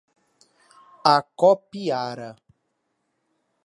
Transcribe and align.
Acopiara 1.13 2.29